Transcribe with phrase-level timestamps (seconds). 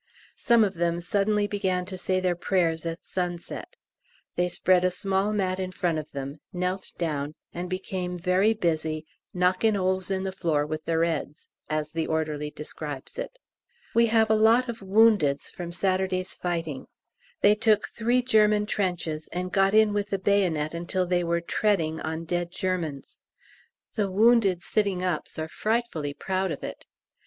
[0.39, 3.75] Some of them suddenly began to say their prayers at sunset.
[4.35, 9.05] They spread a small mat in front of them, knelt down, and became very busy
[9.31, 13.37] "knockin' 'oles in the floor with their 'eads," as the orderly describes it.
[13.93, 16.87] We have a lot of woundeds from Saturday's fighting.
[17.41, 21.99] They took three German trenches, and got in with the bayonet until they were "treading"
[22.01, 23.21] on dead Germans!
[23.93, 26.87] The wounded sitting ups are frightfully proud of it.